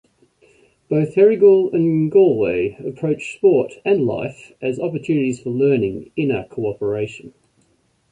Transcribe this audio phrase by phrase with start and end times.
[0.89, 7.35] Both Herrigel and Gallwey approach sport and life as opportunities for learning inner cooperation.